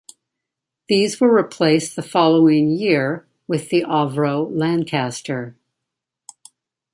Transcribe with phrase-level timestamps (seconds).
[0.87, 5.55] These were replaced the following year with the Avro Lancaster.